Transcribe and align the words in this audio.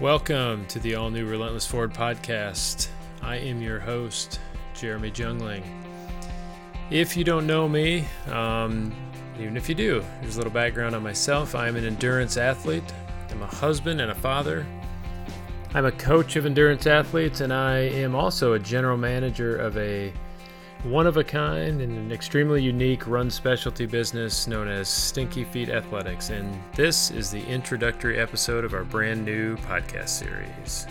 Welcome 0.00 0.66
to 0.66 0.78
the 0.78 0.94
all 0.96 1.08
new 1.08 1.24
Relentless 1.24 1.66
Forward 1.66 1.94
podcast. 1.94 2.88
I 3.22 3.36
am 3.36 3.62
your 3.62 3.80
host, 3.80 4.40
Jeremy 4.74 5.10
Jungling. 5.10 5.62
If 6.90 7.16
you 7.16 7.24
don't 7.24 7.46
know 7.46 7.66
me, 7.66 8.06
um, 8.30 8.94
even 9.40 9.56
if 9.56 9.70
you 9.70 9.74
do, 9.74 10.04
here's 10.20 10.34
a 10.34 10.38
little 10.38 10.52
background 10.52 10.94
on 10.94 11.02
myself. 11.02 11.54
I'm 11.54 11.76
an 11.76 11.86
endurance 11.86 12.36
athlete, 12.36 12.84
I'm 13.30 13.40
a 13.40 13.46
husband 13.46 14.02
and 14.02 14.10
a 14.10 14.14
father. 14.14 14.66
I'm 15.72 15.86
a 15.86 15.92
coach 15.92 16.36
of 16.36 16.44
endurance 16.44 16.86
athletes, 16.86 17.40
and 17.40 17.50
I 17.50 17.78
am 17.78 18.14
also 18.14 18.52
a 18.52 18.58
general 18.58 18.98
manager 18.98 19.56
of 19.56 19.78
a 19.78 20.12
one 20.84 21.06
of 21.06 21.16
a 21.16 21.24
kind 21.24 21.80
and 21.80 21.92
an 21.92 22.12
extremely 22.12 22.62
unique 22.62 23.06
run 23.06 23.30
specialty 23.30 23.86
business 23.86 24.46
known 24.46 24.68
as 24.68 24.88
Stinky 24.88 25.44
Feet 25.44 25.68
Athletics. 25.68 26.30
And 26.30 26.56
this 26.74 27.10
is 27.10 27.30
the 27.30 27.44
introductory 27.46 28.18
episode 28.18 28.64
of 28.64 28.74
our 28.74 28.84
brand 28.84 29.24
new 29.24 29.56
podcast 29.56 30.08
series. 30.08 30.86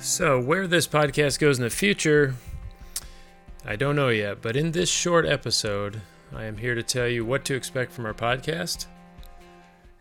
So, 0.00 0.40
where 0.40 0.66
this 0.66 0.88
podcast 0.88 1.38
goes 1.38 1.58
in 1.58 1.64
the 1.64 1.70
future, 1.70 2.34
I 3.64 3.76
don't 3.76 3.94
know 3.94 4.08
yet, 4.08 4.40
but 4.40 4.56
in 4.56 4.72
this 4.72 4.88
short 4.88 5.26
episode, 5.26 6.00
I 6.34 6.44
am 6.44 6.56
here 6.56 6.74
to 6.74 6.82
tell 6.82 7.06
you 7.06 7.24
what 7.24 7.44
to 7.46 7.54
expect 7.54 7.92
from 7.92 8.06
our 8.06 8.14
podcast 8.14 8.86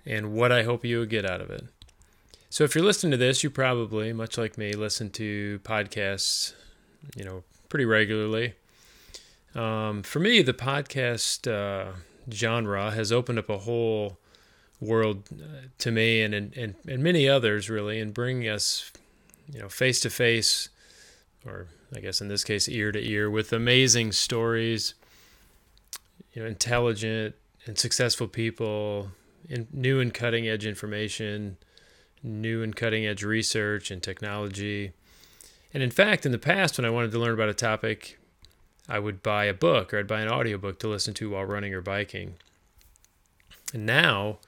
and 0.05 0.31
what 0.33 0.51
I 0.51 0.63
hope 0.63 0.85
you 0.85 0.99
will 0.99 1.05
get 1.05 1.29
out 1.29 1.41
of 1.41 1.49
it. 1.49 1.65
So 2.49 2.63
if 2.63 2.75
you're 2.75 2.83
listening 2.83 3.11
to 3.11 3.17
this, 3.17 3.43
you 3.43 3.49
probably, 3.49 4.13
much 4.13 4.37
like 4.37 4.57
me, 4.57 4.71
listen 4.71 5.09
to 5.11 5.59
podcasts, 5.63 6.53
you 7.15 7.25
know, 7.25 7.43
pretty 7.67 7.83
regularly. 7.83 8.53
Um, 9.53 10.01
for 10.01 10.19
me, 10.19 10.41
the 10.41 10.53
podcast 10.53 11.51
uh, 11.51 11.91
genre 12.31 12.91
has 12.91 13.11
opened 13.11 13.39
up 13.39 13.49
a 13.49 13.57
whole 13.57 14.17
world 14.79 15.23
uh, 15.33 15.67
to 15.79 15.91
me 15.91 16.21
and, 16.21 16.33
and 16.33 16.75
and 16.87 17.03
many 17.03 17.27
others 17.27 17.69
really, 17.69 17.99
and 17.99 18.13
bringing 18.13 18.47
us, 18.47 18.91
you 19.51 19.59
know, 19.59 19.67
face 19.67 19.99
to 20.01 20.09
face, 20.09 20.69
or 21.45 21.67
I 21.93 21.99
guess 21.99 22.21
in 22.21 22.29
this 22.29 22.45
case, 22.45 22.69
ear 22.69 22.93
to 22.93 23.05
ear, 23.05 23.29
with 23.29 23.51
amazing 23.51 24.13
stories, 24.13 24.93
you 26.31 26.41
know, 26.41 26.47
intelligent 26.47 27.35
and 27.65 27.77
successful 27.77 28.27
people, 28.27 29.09
in, 29.49 29.67
new 29.73 29.99
and 29.99 30.13
cutting 30.13 30.47
edge 30.47 30.65
information 30.65 31.57
new 32.23 32.63
and 32.63 32.75
cutting 32.75 33.05
edge 33.05 33.23
research 33.23 33.91
and 33.91 34.01
technology. 34.01 34.93
And 35.73 35.83
in 35.83 35.91
fact, 35.91 36.25
in 36.25 36.31
the 36.31 36.37
past, 36.37 36.77
when 36.77 36.85
I 36.85 36.89
wanted 36.89 37.11
to 37.11 37.19
learn 37.19 37.33
about 37.33 37.49
a 37.49 37.53
topic, 37.53 38.17
I 38.89 38.99
would 38.99 39.21
buy 39.21 39.45
a 39.45 39.53
book 39.53 39.93
or 39.93 39.99
I'd 39.99 40.07
buy 40.07 40.21
an 40.21 40.29
audiobook 40.29 40.79
to 40.79 40.87
listen 40.87 41.13
to 41.15 41.31
while 41.31 41.45
running 41.45 41.73
or 41.73 41.81
biking. 41.81 42.35
And 43.73 43.85
now 43.85 44.39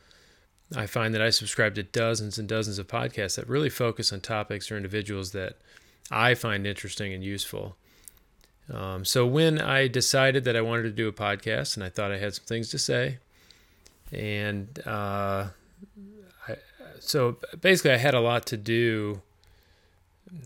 I 0.75 0.85
find 0.85 1.13
that 1.13 1.21
I 1.21 1.29
subscribe 1.29 1.75
to 1.75 1.83
dozens 1.83 2.37
and 2.37 2.47
dozens 2.47 2.79
of 2.79 2.87
podcasts 2.87 3.35
that 3.35 3.49
really 3.49 3.69
focus 3.69 4.13
on 4.13 4.21
topics 4.21 4.71
or 4.71 4.77
individuals 4.77 5.31
that 5.31 5.57
I 6.11 6.35
find 6.35 6.65
interesting 6.65 7.13
and 7.13 7.23
useful. 7.23 7.75
Um, 8.71 9.03
so 9.03 9.25
when 9.25 9.59
I 9.59 9.87
decided 9.87 10.43
that 10.43 10.55
I 10.55 10.61
wanted 10.61 10.83
to 10.83 10.91
do 10.91 11.07
a 11.07 11.13
podcast 11.13 11.75
and 11.75 11.83
I 11.83 11.89
thought 11.89 12.11
I 12.11 12.17
had 12.17 12.35
some 12.35 12.45
things 12.45 12.69
to 12.69 12.77
say, 12.77 13.17
and 14.11 14.79
uh, 14.85 15.47
so 16.99 17.37
basically, 17.59 17.91
I 17.91 17.97
had 17.97 18.13
a 18.13 18.19
lot 18.19 18.45
to 18.47 18.57
do. 18.57 19.21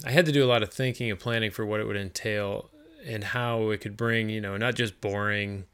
I 0.06 0.12
had 0.12 0.26
to 0.26 0.32
do 0.32 0.44
a 0.44 0.48
lot 0.48 0.64
of 0.64 0.72
thinking 0.72 1.12
and 1.12 1.20
planning 1.20 1.52
for 1.52 1.66
what 1.66 1.80
it 1.80 1.88
would 1.88 1.98
entail 1.98 2.70
and 3.06 3.24
how 3.24 3.70
it 3.70 3.82
could 3.82 3.98
bring, 3.98 4.30
you 4.30 4.40
know, 4.40 4.56
not 4.56 4.76
just 4.76 5.02
boring 5.02 5.66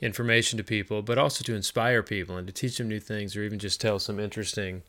information 0.00 0.56
to 0.56 0.64
people, 0.64 1.02
but 1.02 1.18
also 1.18 1.44
to 1.44 1.54
inspire 1.54 2.02
people 2.02 2.36
and 2.36 2.46
to 2.46 2.52
teach 2.52 2.78
them 2.78 2.88
new 2.88 3.00
things 3.00 3.36
or 3.36 3.42
even 3.42 3.58
just 3.58 3.80
tell 3.80 3.98
some 3.98 4.18
interesting 4.18 4.82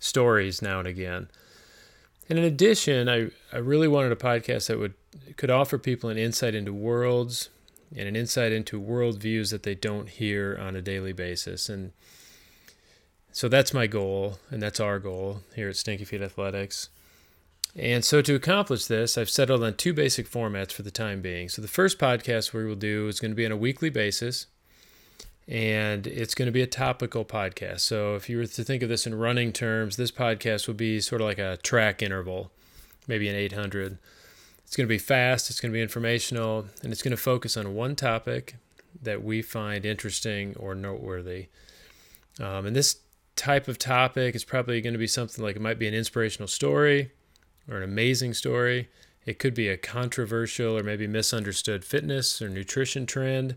stories 0.00 0.62
now 0.62 0.78
and 0.78 0.88
again. 0.88 1.28
And 2.28 2.38
in 2.38 2.44
addition, 2.44 3.08
I, 3.08 3.30
I 3.52 3.58
really 3.58 3.88
wanted 3.88 4.12
a 4.12 4.16
podcast 4.16 4.68
that 4.68 4.78
would 4.78 4.94
could 5.36 5.50
offer 5.50 5.78
people 5.78 6.10
an 6.10 6.18
insight 6.18 6.54
into 6.54 6.72
worlds 6.72 7.50
and 7.96 8.08
an 8.08 8.16
insight 8.16 8.50
into 8.50 8.80
worldviews 8.80 9.50
that 9.50 9.62
they 9.62 9.74
don't 9.74 10.08
hear 10.08 10.58
on 10.60 10.74
a 10.74 10.82
daily 10.82 11.12
basis. 11.12 11.68
And 11.68 11.92
so 13.34 13.48
that's 13.48 13.74
my 13.74 13.88
goal, 13.88 14.38
and 14.48 14.62
that's 14.62 14.78
our 14.78 15.00
goal 15.00 15.40
here 15.56 15.68
at 15.68 15.74
Stinky 15.74 16.04
Feet 16.04 16.22
Athletics. 16.22 16.88
And 17.74 18.04
so 18.04 18.22
to 18.22 18.36
accomplish 18.36 18.86
this, 18.86 19.18
I've 19.18 19.28
settled 19.28 19.64
on 19.64 19.74
two 19.74 19.92
basic 19.92 20.30
formats 20.30 20.70
for 20.70 20.82
the 20.82 20.92
time 20.92 21.20
being. 21.20 21.48
So 21.48 21.60
the 21.60 21.66
first 21.66 21.98
podcast 21.98 22.52
we 22.52 22.64
will 22.64 22.76
do 22.76 23.08
is 23.08 23.18
going 23.18 23.32
to 23.32 23.36
be 23.36 23.44
on 23.44 23.50
a 23.50 23.56
weekly 23.56 23.90
basis, 23.90 24.46
and 25.48 26.06
it's 26.06 26.32
going 26.32 26.46
to 26.46 26.52
be 26.52 26.62
a 26.62 26.66
topical 26.68 27.24
podcast. 27.24 27.80
So 27.80 28.14
if 28.14 28.30
you 28.30 28.36
were 28.36 28.46
to 28.46 28.62
think 28.62 28.84
of 28.84 28.88
this 28.88 29.04
in 29.04 29.16
running 29.16 29.52
terms, 29.52 29.96
this 29.96 30.12
podcast 30.12 30.68
will 30.68 30.74
be 30.74 31.00
sort 31.00 31.20
of 31.20 31.26
like 31.26 31.40
a 31.40 31.56
track 31.56 32.02
interval, 32.02 32.52
maybe 33.08 33.28
an 33.28 33.34
800. 33.34 33.98
It's 34.64 34.76
going 34.76 34.86
to 34.86 34.94
be 34.94 34.96
fast, 34.96 35.50
it's 35.50 35.58
going 35.58 35.72
to 35.72 35.76
be 35.76 35.82
informational, 35.82 36.66
and 36.84 36.92
it's 36.92 37.02
going 37.02 37.10
to 37.10 37.16
focus 37.16 37.56
on 37.56 37.74
one 37.74 37.96
topic 37.96 38.54
that 39.02 39.24
we 39.24 39.42
find 39.42 39.84
interesting 39.84 40.54
or 40.54 40.76
noteworthy. 40.76 41.48
Um, 42.40 42.66
and 42.66 42.76
this 42.76 43.00
type 43.36 43.68
of 43.68 43.78
topic. 43.78 44.34
is 44.34 44.44
probably 44.44 44.80
going 44.80 44.92
to 44.92 44.98
be 44.98 45.06
something 45.06 45.42
like 45.44 45.56
it 45.56 45.62
might 45.62 45.78
be 45.78 45.88
an 45.88 45.94
inspirational 45.94 46.48
story 46.48 47.12
or 47.68 47.78
an 47.78 47.82
amazing 47.82 48.34
story. 48.34 48.88
It 49.26 49.38
could 49.38 49.54
be 49.54 49.68
a 49.68 49.76
controversial 49.76 50.76
or 50.76 50.82
maybe 50.82 51.06
misunderstood 51.06 51.84
fitness 51.84 52.42
or 52.42 52.48
nutrition 52.48 53.06
trend. 53.06 53.56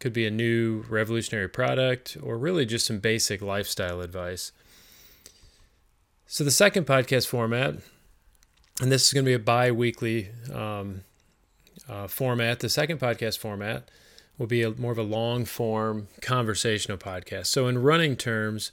Could 0.00 0.12
be 0.12 0.26
a 0.26 0.30
new 0.30 0.84
revolutionary 0.88 1.48
product 1.48 2.16
or 2.20 2.36
really 2.36 2.66
just 2.66 2.86
some 2.86 2.98
basic 2.98 3.40
lifestyle 3.40 4.00
advice. 4.00 4.50
So, 6.26 6.42
the 6.42 6.50
second 6.50 6.86
podcast 6.86 7.28
format, 7.28 7.76
and 8.80 8.90
this 8.90 9.06
is 9.06 9.12
going 9.12 9.24
to 9.24 9.28
be 9.28 9.34
a 9.34 9.38
bi 9.38 9.70
weekly 9.70 10.30
um, 10.52 11.02
uh, 11.88 12.08
format, 12.08 12.60
the 12.60 12.68
second 12.68 12.98
podcast 12.98 13.38
format 13.38 13.88
will 14.42 14.48
be 14.48 14.62
a, 14.62 14.72
more 14.72 14.90
of 14.90 14.98
a 14.98 15.04
long 15.04 15.44
form 15.44 16.08
conversational 16.20 16.98
podcast. 16.98 17.46
So, 17.46 17.68
in 17.68 17.80
running 17.80 18.16
terms, 18.16 18.72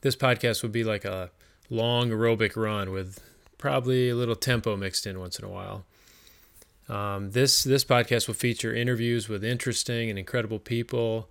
this 0.00 0.16
podcast 0.16 0.62
would 0.62 0.72
be 0.72 0.84
like 0.84 1.04
a 1.04 1.30
long 1.68 2.08
aerobic 2.08 2.56
run 2.56 2.90
with 2.90 3.20
probably 3.58 4.08
a 4.08 4.16
little 4.16 4.34
tempo 4.34 4.74
mixed 4.74 5.06
in 5.06 5.20
once 5.20 5.38
in 5.38 5.44
a 5.44 5.50
while. 5.50 5.84
Um, 6.88 7.32
this 7.32 7.62
this 7.62 7.84
podcast 7.84 8.26
will 8.26 8.34
feature 8.34 8.74
interviews 8.74 9.28
with 9.28 9.44
interesting 9.44 10.08
and 10.08 10.18
incredible 10.18 10.58
people 10.58 11.28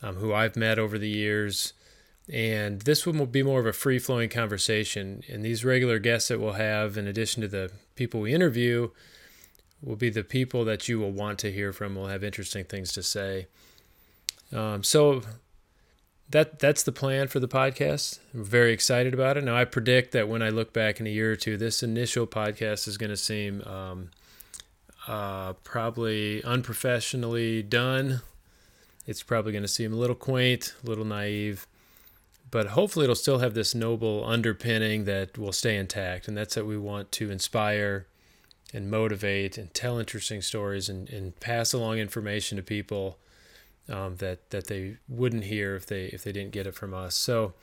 um, 0.00 0.14
who 0.16 0.32
I've 0.32 0.54
met 0.54 0.78
over 0.78 0.96
the 0.96 1.08
years, 1.08 1.72
and 2.32 2.82
this 2.82 3.04
one 3.04 3.18
will 3.18 3.26
be 3.26 3.42
more 3.42 3.58
of 3.58 3.66
a 3.66 3.72
free 3.72 3.98
flowing 3.98 4.28
conversation. 4.28 5.24
And 5.28 5.44
these 5.44 5.64
regular 5.64 5.98
guests 5.98 6.28
that 6.28 6.38
we'll 6.38 6.52
have, 6.52 6.96
in 6.96 7.08
addition 7.08 7.42
to 7.42 7.48
the 7.48 7.72
people 7.96 8.20
we 8.20 8.32
interview, 8.32 8.90
will 9.84 9.96
be 9.96 10.10
the 10.10 10.24
people 10.24 10.64
that 10.64 10.88
you 10.88 10.98
will 10.98 11.12
want 11.12 11.38
to 11.40 11.52
hear 11.52 11.72
from. 11.72 11.94
Will 11.94 12.06
have 12.06 12.24
interesting 12.24 12.64
things 12.64 12.92
to 12.92 13.02
say. 13.02 13.46
Um, 14.52 14.82
so 14.82 15.22
that 16.30 16.58
that's 16.58 16.82
the 16.82 16.92
plan 16.92 17.28
for 17.28 17.40
the 17.40 17.48
podcast. 17.48 18.18
I'm 18.32 18.44
very 18.44 18.72
excited 18.72 19.14
about 19.14 19.36
it. 19.36 19.44
Now 19.44 19.56
I 19.56 19.64
predict 19.64 20.12
that 20.12 20.28
when 20.28 20.42
I 20.42 20.48
look 20.48 20.72
back 20.72 21.00
in 21.00 21.06
a 21.06 21.10
year 21.10 21.32
or 21.32 21.36
two, 21.36 21.56
this 21.56 21.82
initial 21.82 22.26
podcast 22.26 22.88
is 22.88 22.96
going 22.96 23.10
to 23.10 23.16
seem 23.16 23.62
um, 23.62 24.10
uh, 25.06 25.52
probably 25.64 26.42
unprofessionally 26.44 27.62
done. 27.62 28.22
It's 29.06 29.22
probably 29.22 29.52
going 29.52 29.62
to 29.62 29.68
seem 29.68 29.92
a 29.92 29.96
little 29.96 30.16
quaint, 30.16 30.74
a 30.82 30.86
little 30.88 31.04
naive, 31.04 31.66
but 32.50 32.68
hopefully 32.68 33.04
it'll 33.04 33.14
still 33.14 33.40
have 33.40 33.52
this 33.52 33.74
noble 33.74 34.24
underpinning 34.24 35.04
that 35.04 35.36
will 35.36 35.52
stay 35.52 35.76
intact, 35.76 36.26
and 36.26 36.36
that's 36.36 36.54
that 36.54 36.64
we 36.64 36.78
want 36.78 37.12
to 37.12 37.30
inspire 37.30 38.06
and 38.72 38.90
motivate 38.90 39.58
and 39.58 39.72
tell 39.74 39.98
interesting 39.98 40.42
stories 40.42 40.88
and, 40.88 41.08
and 41.10 41.38
pass 41.40 41.72
along 41.72 41.98
information 41.98 42.56
to 42.56 42.62
people 42.62 43.18
um, 43.88 44.16
that 44.16 44.50
that 44.50 44.66
they 44.66 44.96
wouldn't 45.08 45.44
hear 45.44 45.76
if 45.76 45.86
they 45.86 46.06
if 46.06 46.24
they 46.24 46.32
didn't 46.32 46.52
get 46.52 46.66
it 46.66 46.74
from 46.74 46.94
us. 46.94 47.14
So 47.14 47.54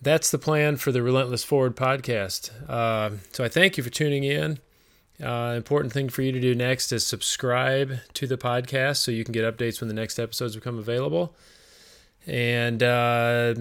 that's 0.00 0.30
the 0.30 0.38
plan 0.38 0.76
for 0.76 0.90
the 0.90 1.02
Relentless 1.02 1.44
Forward 1.44 1.76
podcast. 1.76 2.50
Uh, 2.68 3.18
so 3.32 3.44
I 3.44 3.48
thank 3.48 3.76
you 3.76 3.84
for 3.84 3.90
tuning 3.90 4.24
in. 4.24 4.58
Uh, 5.22 5.54
important 5.56 5.92
thing 5.92 6.08
for 6.08 6.22
you 6.22 6.32
to 6.32 6.40
do 6.40 6.54
next 6.54 6.90
is 6.90 7.06
subscribe 7.06 7.98
to 8.14 8.26
the 8.26 8.36
podcast 8.36 8.96
so 8.96 9.12
you 9.12 9.22
can 9.22 9.32
get 9.32 9.44
updates 9.44 9.80
when 9.80 9.86
the 9.86 9.94
next 9.94 10.18
episodes 10.18 10.56
become 10.56 10.78
available. 10.78 11.36
And 12.26 12.82
uh, 12.82 13.54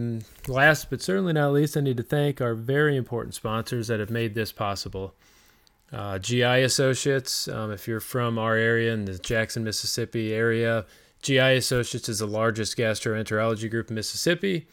last 0.47 0.89
but 0.89 1.01
certainly 1.01 1.33
not 1.33 1.53
least, 1.53 1.77
I 1.77 1.81
need 1.81 1.97
to 1.97 2.03
thank 2.03 2.41
our 2.41 2.55
very 2.55 2.95
important 2.95 3.35
sponsors 3.35 3.87
that 3.87 3.99
have 3.99 4.09
made 4.09 4.33
this 4.33 4.51
possible. 4.51 5.13
Uh, 5.91 6.17
GI 6.17 6.63
Associates, 6.63 7.47
um, 7.49 7.71
if 7.71 7.87
you're 7.87 7.99
from 7.99 8.39
our 8.39 8.55
area 8.55 8.93
in 8.93 9.05
the 9.05 9.17
Jackson, 9.17 9.63
Mississippi 9.63 10.33
area, 10.33 10.85
GI 11.21 11.57
Associates 11.57 12.07
is 12.07 12.19
the 12.19 12.27
largest 12.27 12.77
gastroenterology 12.77 13.69
group 13.69 13.89
in 13.89 13.95
Mississippi. 13.95 14.67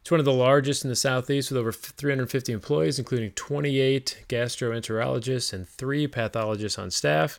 It's 0.00 0.10
one 0.10 0.20
of 0.20 0.24
the 0.24 0.32
largest 0.32 0.84
in 0.84 0.88
the 0.88 0.96
Southeast 0.96 1.50
with 1.50 1.58
over 1.58 1.72
350 1.72 2.52
employees, 2.52 2.98
including 2.98 3.32
28 3.32 4.24
gastroenterologists 4.28 5.52
and 5.52 5.68
three 5.68 6.06
pathologists 6.06 6.78
on 6.78 6.90
staff. 6.90 7.38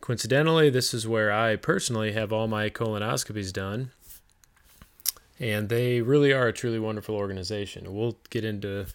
Coincidentally, 0.00 0.70
this 0.70 0.92
is 0.94 1.06
where 1.06 1.30
I 1.32 1.56
personally 1.56 2.12
have 2.12 2.32
all 2.32 2.48
my 2.48 2.70
colonoscopies 2.70 3.52
done. 3.52 3.90
and 5.38 5.68
they 5.68 6.00
really 6.00 6.32
are 6.32 6.48
a 6.48 6.52
truly 6.52 6.78
wonderful 6.78 7.14
organization. 7.14 7.94
We'll 7.94 8.16
get 8.30 8.42
into 8.42 8.86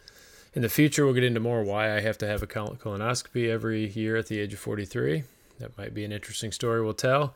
in 0.53 0.61
the 0.61 0.69
future. 0.69 1.05
We'll 1.05 1.13
get 1.13 1.23
into 1.23 1.39
more 1.39 1.63
why 1.63 1.95
I 1.95 2.01
have 2.01 2.17
to 2.19 2.27
have 2.27 2.43
a 2.43 2.47
colonoscopy 2.47 3.49
every 3.49 3.87
year 3.89 4.17
at 4.17 4.27
the 4.27 4.39
age 4.39 4.53
of 4.53 4.59
43. 4.59 5.23
That 5.59 5.77
might 5.77 5.93
be 5.93 6.03
an 6.03 6.11
interesting 6.11 6.51
story 6.51 6.83
we'll 6.83 6.93
tell. 6.93 7.35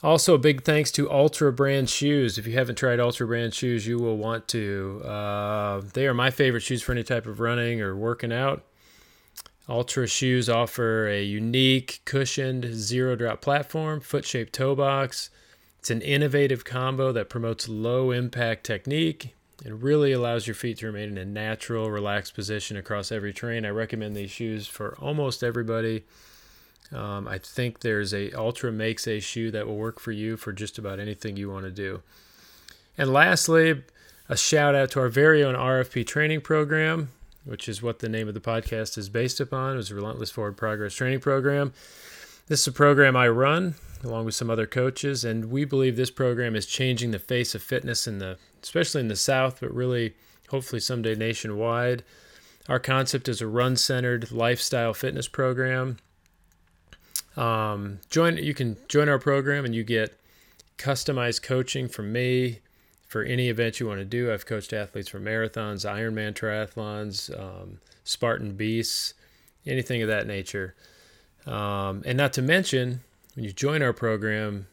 Also, 0.00 0.34
a 0.34 0.38
big 0.38 0.62
thanks 0.62 0.92
to 0.92 1.10
Altra 1.10 1.52
Brand 1.52 1.90
Shoes. 1.90 2.38
If 2.38 2.46
you 2.46 2.52
haven't 2.52 2.76
tried 2.76 3.00
Altra 3.00 3.26
Brand 3.26 3.52
Shoes, 3.52 3.84
you 3.84 3.98
will 3.98 4.16
want 4.16 4.46
to. 4.48 5.02
Uh, 5.04 5.82
they 5.92 6.06
are 6.06 6.14
my 6.14 6.30
favorite 6.30 6.60
shoes 6.60 6.82
for 6.82 6.92
any 6.92 7.02
type 7.02 7.26
of 7.26 7.40
running 7.40 7.80
or 7.80 7.96
working 7.96 8.32
out. 8.32 8.64
Altra 9.68 10.06
shoes 10.06 10.48
offer 10.48 11.08
a 11.08 11.22
unique, 11.22 12.00
cushioned, 12.04 12.66
zero 12.72 13.16
drop 13.16 13.40
platform, 13.40 14.00
foot 14.00 14.24
shaped 14.24 14.52
toe 14.52 14.76
box. 14.76 15.30
It's 15.80 15.90
an 15.90 16.00
innovative 16.00 16.64
combo 16.64 17.10
that 17.12 17.28
promotes 17.28 17.68
low 17.68 18.12
impact 18.12 18.64
technique 18.64 19.34
and 19.64 19.82
really 19.82 20.12
allows 20.12 20.46
your 20.46 20.54
feet 20.54 20.78
to 20.78 20.86
remain 20.86 21.10
in 21.10 21.18
a 21.18 21.24
natural, 21.24 21.90
relaxed 21.90 22.34
position 22.34 22.76
across 22.76 23.10
every 23.10 23.32
terrain. 23.32 23.64
I 23.64 23.70
recommend 23.70 24.16
these 24.16 24.30
shoes 24.30 24.66
for 24.66 24.96
almost 25.00 25.42
everybody. 25.42 26.04
Um, 26.92 27.28
I 27.28 27.38
think 27.38 27.80
there's 27.80 28.14
a 28.14 28.32
Altra 28.32 28.72
makes 28.72 29.06
a 29.06 29.20
shoe 29.20 29.50
that 29.50 29.66
will 29.66 29.76
work 29.76 30.00
for 30.00 30.12
you 30.12 30.36
for 30.36 30.52
just 30.52 30.78
about 30.78 31.00
anything 31.00 31.36
you 31.36 31.50
want 31.50 31.64
to 31.64 31.70
do. 31.70 32.02
And 32.96 33.12
lastly, 33.12 33.82
a 34.28 34.36
shout 34.36 34.74
out 34.74 34.90
to 34.92 35.00
our 35.00 35.08
very 35.08 35.42
own 35.42 35.54
RFP 35.54 36.06
training 36.06 36.40
program, 36.40 37.10
which 37.44 37.68
is 37.68 37.82
what 37.82 37.98
the 37.98 38.08
name 38.08 38.28
of 38.28 38.34
the 38.34 38.40
podcast 38.40 38.96
is 38.96 39.08
based 39.08 39.40
upon. 39.40 39.74
It 39.74 39.76
was 39.76 39.92
Relentless 39.92 40.30
Forward 40.30 40.56
Progress 40.56 40.94
Training 40.94 41.20
Program. 41.20 41.72
This 42.46 42.60
is 42.60 42.66
a 42.68 42.72
program 42.72 43.16
I 43.16 43.28
run 43.28 43.74
along 44.04 44.24
with 44.24 44.34
some 44.34 44.50
other 44.50 44.66
coaches, 44.66 45.24
and 45.24 45.50
we 45.50 45.64
believe 45.64 45.96
this 45.96 46.10
program 46.10 46.54
is 46.54 46.66
changing 46.66 47.10
the 47.10 47.18
face 47.18 47.54
of 47.54 47.62
fitness 47.62 48.06
in 48.06 48.18
the, 48.18 48.38
especially 48.62 49.00
in 49.00 49.08
the 49.08 49.16
South, 49.16 49.60
but 49.60 49.74
really, 49.74 50.14
hopefully 50.50 50.80
someday 50.80 51.14
nationwide. 51.14 52.02
Our 52.68 52.78
concept 52.78 53.28
is 53.28 53.40
a 53.40 53.46
run-centered 53.46 54.30
lifestyle 54.30 54.94
fitness 54.94 55.28
program 55.28 55.98
um, 57.38 58.00
join 58.10 58.36
you 58.36 58.52
can 58.52 58.76
join 58.88 59.08
our 59.08 59.18
program 59.18 59.64
and 59.64 59.74
you 59.74 59.84
get 59.84 60.18
customized 60.76 61.42
coaching 61.42 61.88
from 61.88 62.12
me 62.12 62.58
for 63.06 63.22
any 63.22 63.48
event 63.48 63.78
you 63.78 63.86
want 63.86 64.00
to 64.00 64.04
do. 64.04 64.32
I've 64.32 64.44
coached 64.44 64.72
athletes 64.72 65.08
for 65.08 65.20
marathons, 65.20 65.88
Ironman 65.88 66.34
triathlons, 66.34 67.30
um, 67.38 67.78
Spartan 68.04 68.54
beasts, 68.54 69.14
anything 69.64 70.02
of 70.02 70.08
that 70.08 70.26
nature. 70.26 70.74
Um, 71.46 72.02
and 72.04 72.18
not 72.18 72.32
to 72.34 72.42
mention, 72.42 73.02
when 73.38 73.44
you 73.44 73.52
join 73.52 73.82
our 73.84 73.92
program, 73.92 74.66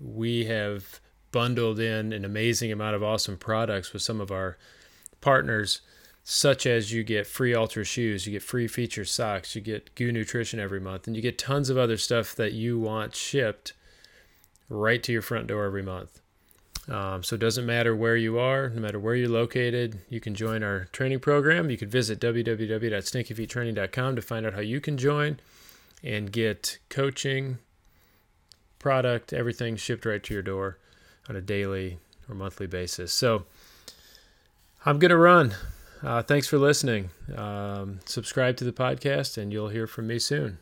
we 0.00 0.44
have 0.44 1.00
bundled 1.32 1.80
in 1.80 2.12
an 2.12 2.24
amazing 2.24 2.70
amount 2.70 2.94
of 2.94 3.02
awesome 3.02 3.36
products 3.36 3.92
with 3.92 4.00
some 4.00 4.20
of 4.20 4.30
our 4.30 4.56
partners 5.20 5.80
such 6.22 6.66
as 6.66 6.92
you 6.92 7.02
get 7.02 7.26
free 7.26 7.52
Altra 7.52 7.82
shoes, 7.82 8.24
you 8.24 8.30
get 8.30 8.44
free 8.44 8.68
Feetures 8.68 9.10
socks, 9.10 9.56
you 9.56 9.60
get 9.60 9.92
GU 9.96 10.12
Nutrition 10.12 10.60
every 10.60 10.78
month, 10.78 11.08
and 11.08 11.16
you 11.16 11.22
get 11.22 11.36
tons 11.36 11.68
of 11.68 11.76
other 11.76 11.96
stuff 11.96 12.32
that 12.36 12.52
you 12.52 12.78
want 12.78 13.16
shipped 13.16 13.72
right 14.68 15.02
to 15.02 15.10
your 15.10 15.20
front 15.20 15.48
door 15.48 15.64
every 15.64 15.82
month. 15.82 16.20
Um, 16.88 17.24
so 17.24 17.34
it 17.34 17.40
doesn't 17.40 17.66
matter 17.66 17.96
where 17.96 18.16
you 18.16 18.38
are, 18.38 18.68
no 18.68 18.80
matter 18.80 19.00
where 19.00 19.16
you're 19.16 19.28
located, 19.28 19.98
you 20.08 20.20
can 20.20 20.36
join 20.36 20.62
our 20.62 20.84
training 20.92 21.18
program. 21.18 21.70
You 21.70 21.76
can 21.76 21.90
visit 21.90 22.20
www.stinkyfeettraining.com 22.20 24.14
to 24.14 24.22
find 24.22 24.46
out 24.46 24.54
how 24.54 24.60
you 24.60 24.80
can 24.80 24.96
join 24.96 25.40
and 26.04 26.30
get 26.30 26.78
coaching, 26.88 27.58
product, 28.86 29.32
everything 29.32 29.74
shipped 29.74 30.06
right 30.06 30.22
to 30.22 30.32
your 30.32 30.44
door 30.44 30.78
on 31.28 31.34
a 31.34 31.40
daily 31.40 31.98
or 32.28 32.36
monthly 32.36 32.68
basis. 32.68 33.12
So 33.12 33.44
I'm 34.84 35.00
going 35.00 35.10
to 35.10 35.16
run. 35.16 35.56
Uh, 36.04 36.22
thanks 36.22 36.46
for 36.46 36.56
listening. 36.56 37.10
Um, 37.34 37.98
subscribe 38.04 38.56
to 38.58 38.64
the 38.64 38.70
podcast, 38.70 39.38
and 39.38 39.52
you'll 39.52 39.70
hear 39.70 39.88
from 39.88 40.06
me 40.06 40.20
soon. 40.20 40.58